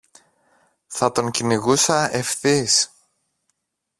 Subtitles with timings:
[0.87, 2.91] θα τον κυνηγούσα ευθύς